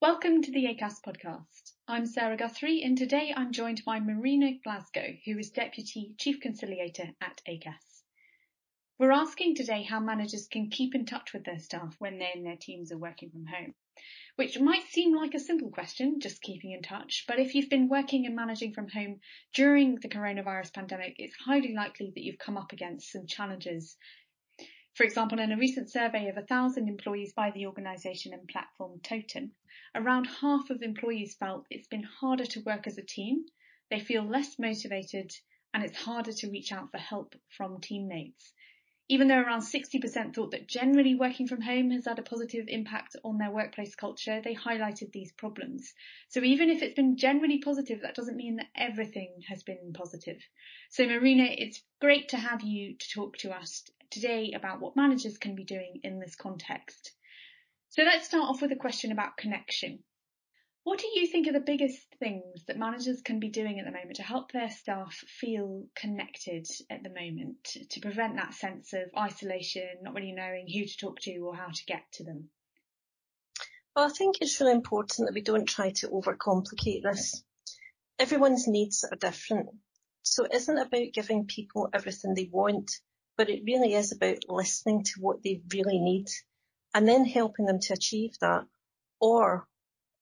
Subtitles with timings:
[0.00, 1.72] Welcome to the ACAS podcast.
[1.88, 7.16] I'm Sarah Guthrie, and today I'm joined by Marina Glasgow, who is Deputy Chief Conciliator
[7.20, 8.04] at ACAS.
[9.00, 12.46] We're asking today how managers can keep in touch with their staff when they and
[12.46, 13.74] their teams are working from home,
[14.36, 17.88] which might seem like a simple question, just keeping in touch, but if you've been
[17.88, 19.18] working and managing from home
[19.52, 23.96] during the coronavirus pandemic, it's highly likely that you've come up against some challenges
[24.98, 29.52] for example, in a recent survey of 1,000 employees by the organisation and platform Totem,
[29.98, 33.44] around half of employees felt it's been harder to work as a team,
[33.90, 35.32] they feel less motivated,
[35.74, 38.52] and it's harder to reach out for help from teammates.
[39.10, 43.16] Even though around 60% thought that generally working from home has had a positive impact
[43.24, 45.94] on their workplace culture, they highlighted these problems.
[46.28, 50.38] So even if it's been generally positive, that doesn't mean that everything has been positive.
[50.90, 55.38] So Marina, it's great to have you to talk to us today about what managers
[55.38, 57.12] can be doing in this context.
[57.98, 60.04] So let's start off with a question about connection.
[60.84, 63.90] What do you think are the biggest things that managers can be doing at the
[63.90, 67.56] moment to help their staff feel connected at the moment
[67.90, 71.66] to prevent that sense of isolation, not really knowing who to talk to or how
[71.66, 72.50] to get to them?
[73.96, 77.42] Well, I think it's really important that we don't try to overcomplicate this.
[78.16, 79.70] Everyone's needs are different.
[80.22, 82.92] So it isn't about giving people everything they want
[83.36, 86.26] but it really is about listening to what they really need
[86.94, 88.66] and then helping them to achieve that.
[89.20, 89.66] Or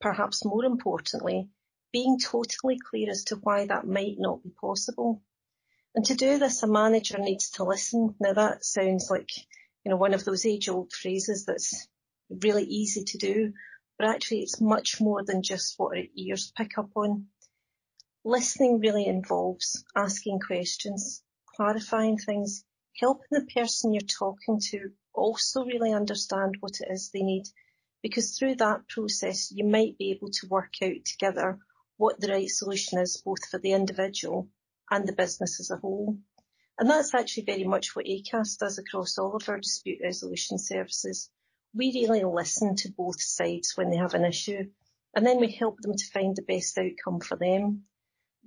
[0.00, 1.48] perhaps more importantly,
[1.92, 5.22] being totally clear as to why that might not be possible.
[5.94, 8.14] And to do this, a manager needs to listen.
[8.18, 9.30] Now that sounds like,
[9.84, 11.86] you know, one of those age old phrases that's
[12.28, 13.52] really easy to do,
[13.98, 17.26] but actually it's much more than just what our ears pick up on.
[18.24, 21.22] Listening really involves asking questions,
[21.54, 22.64] clarifying things,
[22.98, 27.44] helping the person you're talking to also really understand what it is they need.
[28.02, 31.58] Because through that process, you might be able to work out together
[31.96, 34.48] what the right solution is, both for the individual
[34.90, 36.18] and the business as a whole.
[36.78, 41.30] And that's actually very much what ACAS does across all of our dispute resolution services.
[41.72, 44.70] We really listen to both sides when they have an issue,
[45.14, 47.84] and then we help them to find the best outcome for them.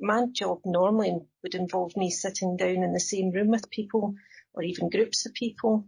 [0.00, 4.14] My job normally would involve me sitting down in the same room with people
[4.54, 5.86] or even groups of people.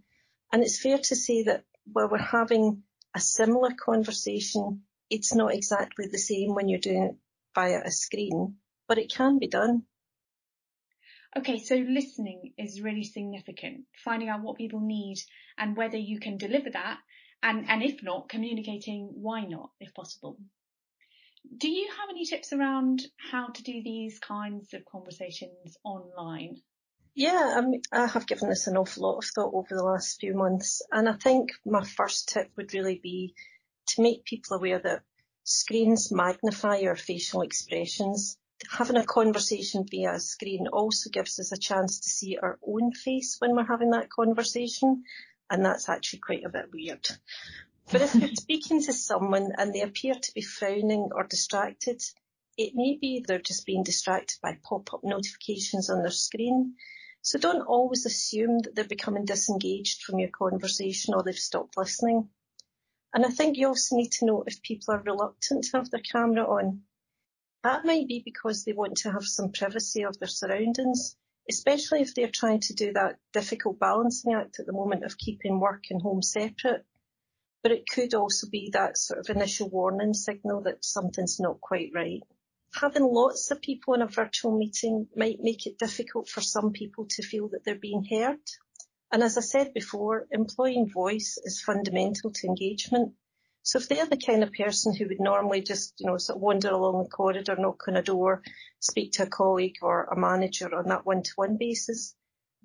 [0.56, 2.82] And it's fair to say that while we're having
[3.14, 7.16] a similar conversation, it's not exactly the same when you're doing it
[7.54, 8.56] via a screen,
[8.88, 9.82] but it can be done.
[11.36, 13.84] Okay, so listening is really significant.
[14.02, 15.18] Finding out what people need
[15.58, 17.00] and whether you can deliver that,
[17.42, 20.38] and, and if not, communicating why not, if possible.
[21.54, 26.62] Do you have any tips around how to do these kinds of conversations online?
[27.18, 30.20] Yeah, I, mean, I have given this an awful lot of thought over the last
[30.20, 33.34] few months, and I think my first tip would really be
[33.86, 35.00] to make people aware that
[35.42, 38.36] screens magnify our facial expressions.
[38.70, 42.92] Having a conversation via a screen also gives us a chance to see our own
[42.92, 45.04] face when we're having that conversation,
[45.48, 47.08] and that's actually quite a bit weird.
[47.90, 52.02] But if you're speaking to someone and they appear to be frowning or distracted,
[52.58, 56.74] it may be they're just being distracted by pop-up notifications on their screen.
[57.26, 62.28] So don't always assume that they're becoming disengaged from your conversation or they've stopped listening.
[63.12, 66.02] And I think you also need to know if people are reluctant to have their
[66.12, 66.82] camera on.
[67.64, 71.16] That might be because they want to have some privacy of their surroundings,
[71.50, 75.58] especially if they're trying to do that difficult balancing act at the moment of keeping
[75.58, 76.86] work and home separate.
[77.64, 81.90] But it could also be that sort of initial warning signal that something's not quite
[81.92, 82.22] right
[82.80, 87.06] having lots of people in a virtual meeting might make it difficult for some people
[87.08, 88.38] to feel that they're being heard.
[89.12, 93.14] And as I said before, employee voice is fundamental to engagement.
[93.62, 96.42] So if they're the kind of person who would normally just, you know, sort of
[96.42, 98.42] wander along the corridor, knock on a door,
[98.80, 102.14] speak to a colleague or a manager on that one-to-one basis,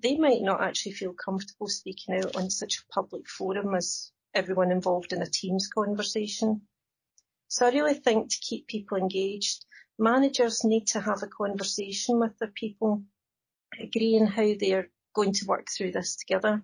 [0.00, 4.72] they might not actually feel comfortable speaking out on such a public forum as everyone
[4.72, 6.62] involved in a Teams conversation.
[7.48, 9.64] So I really think to keep people engaged,
[9.98, 13.02] managers need to have a conversation with their people,
[13.80, 16.62] agreeing how they're going to work through this together.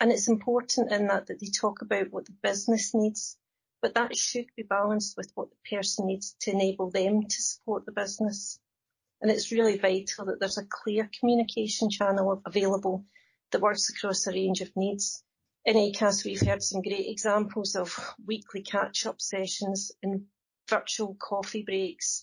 [0.00, 3.36] And it's important in that that they talk about what the business needs,
[3.80, 7.86] but that should be balanced with what the person needs to enable them to support
[7.86, 8.58] the business.
[9.20, 13.04] And it's really vital that there's a clear communication channel available
[13.52, 15.22] that works across a range of needs.
[15.64, 20.26] In ACAS, we've heard some great examples of weekly catch-up sessions and
[20.68, 22.22] virtual coffee breaks,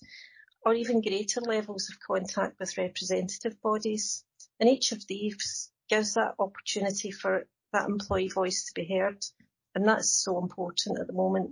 [0.66, 4.24] or even greater levels of contact with representative bodies.
[4.60, 9.24] And each of these gives that opportunity for that employee voice to be heard.
[9.76, 11.52] And that's so important at the moment.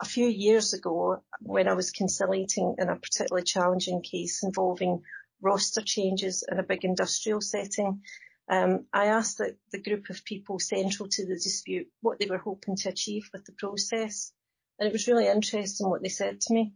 [0.00, 5.02] a few years ago, when I was conciliating in a particularly challenging case involving
[5.40, 8.02] roster changes in a big industrial setting,
[8.48, 12.38] um, I asked the, the group of people central to the dispute what they were
[12.38, 14.32] hoping to achieve with the process.
[14.78, 16.72] And it was really interesting what they said to me.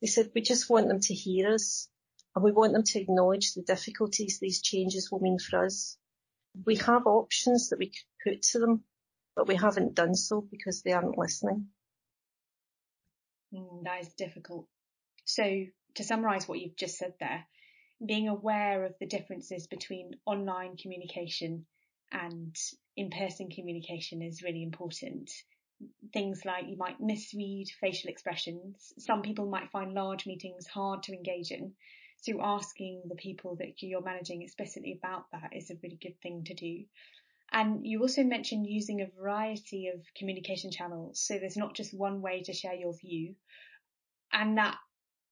[0.00, 1.88] They said, we just want them to hear us
[2.34, 5.98] and we want them to acknowledge the difficulties these changes will mean for us.
[6.64, 8.84] We have options that we could put to them,
[9.36, 11.66] but we haven't done so because they aren't listening.
[13.52, 14.66] Mm, that is difficult.
[15.24, 15.64] So
[15.96, 17.44] to summarise what you've just said there,
[18.04, 21.66] being aware of the differences between online communication
[22.12, 22.54] and
[22.96, 25.30] in-person communication is really important.
[26.12, 28.92] Things like you might misread facial expressions.
[28.98, 31.74] Some people might find large meetings hard to engage in.
[32.20, 36.44] So asking the people that you're managing explicitly about that is a really good thing
[36.44, 36.84] to do.
[37.50, 41.20] And you also mentioned using a variety of communication channels.
[41.20, 43.36] So there's not just one way to share your view.
[44.32, 44.76] And that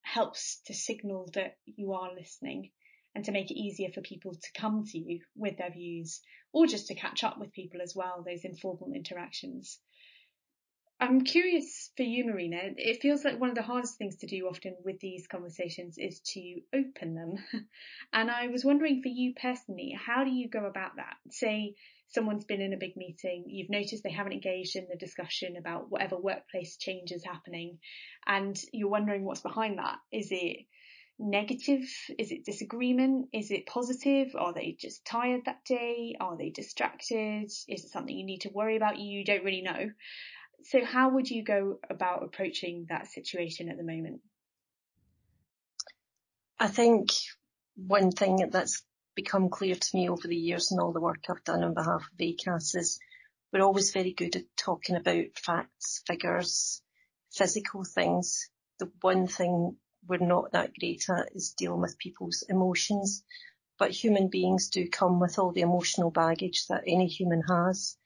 [0.02, 2.70] helps to signal that you are listening
[3.14, 6.20] and to make it easier for people to come to you with their views
[6.52, 9.78] or just to catch up with people as well, those informal interactions.
[10.98, 12.58] I'm curious for you, Marina.
[12.76, 16.20] It feels like one of the hardest things to do often with these conversations is
[16.32, 17.34] to open them.
[18.14, 21.16] and I was wondering for you personally, how do you go about that?
[21.30, 21.74] Say
[22.08, 25.90] someone's been in a big meeting, you've noticed they haven't engaged in the discussion about
[25.90, 27.78] whatever workplace change is happening,
[28.26, 29.98] and you're wondering what's behind that.
[30.10, 30.64] Is it
[31.18, 31.84] negative?
[32.18, 33.28] Is it disagreement?
[33.34, 34.34] Is it positive?
[34.34, 36.16] Are they just tired that day?
[36.20, 37.44] Are they distracted?
[37.46, 38.98] Is it something you need to worry about?
[38.98, 39.90] You don't really know.
[40.64, 44.20] So how would you go about approaching that situation at the moment?
[46.58, 47.10] I think
[47.76, 48.82] one thing that's
[49.14, 52.02] become clear to me over the years and all the work I've done on behalf
[52.02, 52.98] of ACAS is
[53.52, 56.82] we're always very good at talking about facts, figures,
[57.32, 58.50] physical things.
[58.78, 59.76] The one thing
[60.06, 63.22] we're not that great at is dealing with people's emotions.
[63.78, 67.96] But human beings do come with all the emotional baggage that any human has.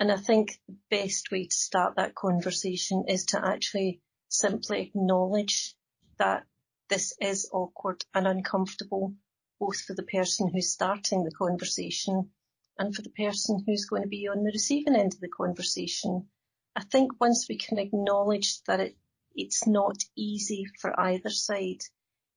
[0.00, 5.76] And I think the best way to start that conversation is to actually simply acknowledge
[6.18, 6.44] that
[6.88, 9.14] this is awkward and uncomfortable,
[9.60, 12.30] both for the person who's starting the conversation
[12.78, 16.28] and for the person who's going to be on the receiving end of the conversation.
[16.74, 18.96] I think once we can acknowledge that it,
[19.36, 21.82] it's not easy for either side,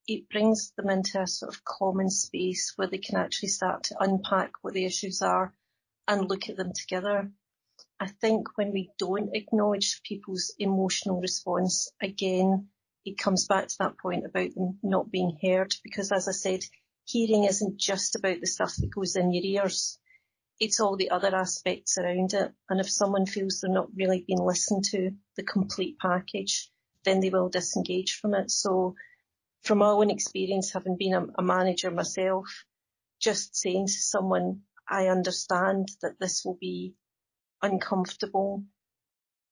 [0.07, 3.97] it brings them into a sort of common space where they can actually start to
[3.99, 5.53] unpack what the issues are
[6.07, 7.31] and look at them together.
[7.99, 12.67] I think when we don't acknowledge people's emotional response, again,
[13.05, 16.61] it comes back to that point about them not being heard, because as I said,
[17.05, 19.99] hearing isn't just about the stuff that goes in your ears.
[20.59, 22.51] It's all the other aspects around it.
[22.69, 26.71] And if someone feels they're not really being listened to, the complete package,
[27.03, 28.49] then they will disengage from it.
[28.51, 28.95] So
[29.63, 32.65] from my own experience, having been a, a manager myself,
[33.19, 36.95] just saying to someone, I understand that this will be
[37.61, 38.63] uncomfortable.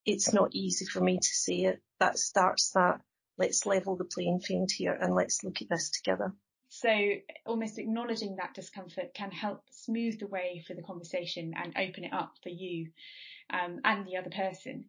[0.05, 1.81] It's not easy for me to say it.
[1.99, 3.01] That starts that
[3.37, 6.33] let's level the playing field here and let's look at this together.
[6.69, 6.89] So
[7.45, 12.13] almost acknowledging that discomfort can help smooth the way for the conversation and open it
[12.13, 12.89] up for you
[13.51, 14.85] um, and the other person.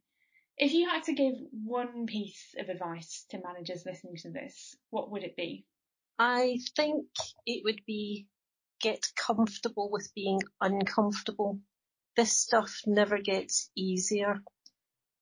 [0.57, 5.11] If you had to give one piece of advice to managers listening to this, what
[5.11, 5.67] would it be?
[6.19, 7.07] I think
[7.45, 8.29] it would be
[8.81, 11.59] get comfortable with being uncomfortable.
[12.17, 14.41] This stuff never gets easier,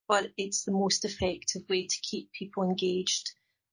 [0.07, 3.31] but it's the most effective way to keep people engaged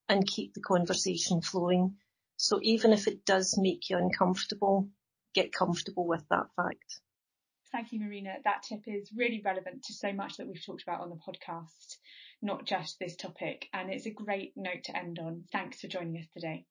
[0.09, 1.97] and keep the conversation flowing.
[2.37, 4.89] So even if it does make you uncomfortable,
[5.35, 7.01] get comfortable with that fact.
[7.71, 8.37] Thank you, Marina.
[8.45, 11.99] That tip is really relevant to so much that we've talked about on the podcast,
[12.43, 13.69] not just this topic.
[13.73, 15.45] And it's a great note to end on.
[15.53, 16.65] Thanks for joining us today.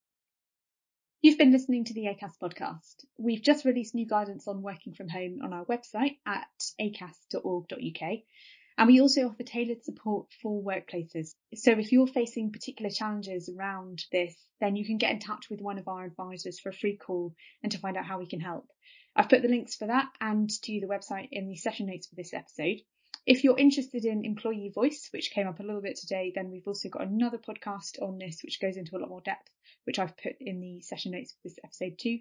[1.22, 3.04] You've been listening to the ACAS podcast.
[3.18, 6.48] We've just released new guidance on working from home on our website at
[6.80, 8.20] acas.org.uk.
[8.78, 11.36] And we also offer tailored support for workplaces.
[11.56, 15.60] So if you're facing particular challenges around this, then you can get in touch with
[15.60, 18.40] one of our advisors for a free call and to find out how we can
[18.40, 18.70] help.
[19.14, 22.16] I've put the links for that and to the website in the session notes for
[22.16, 22.78] this episode.
[23.30, 26.68] If you're interested in employee voice, which came up a little bit today, then we've
[26.68, 29.50] also got another podcast on this, which goes into a lot more depth
[29.86, 32.20] which I've put in the session notes for this episode too.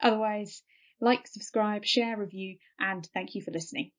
[0.00, 0.62] Otherwise,
[1.00, 3.92] like, subscribe, share, review, and thank you for listening.